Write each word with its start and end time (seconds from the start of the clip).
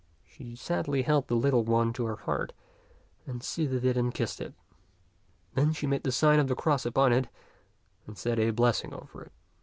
She 0.25 0.55
sadly 0.55 1.03
held 1.03 1.27
the 1.27 1.35
little 1.35 1.63
one 1.63 1.93
to 1.93 2.05
her 2.05 2.15
heart, 2.15 2.53
and 3.27 3.43
soothed 3.43 3.85
it 3.85 3.95
and 3.95 4.11
kissed 4.11 4.41
it. 4.41 4.55
Then 5.53 5.73
she 5.73 5.85
made 5.85 6.01
the 6.01 6.11
sign 6.11 6.39
of 6.39 6.47
the 6.47 6.55
cross 6.55 6.87
upon 6.87 7.13
it 7.13 7.27
and 8.07 8.17
said 8.17 8.39
a 8.39 8.49
blessing 8.49 8.95
over 8.95 9.21
it. 9.21 9.31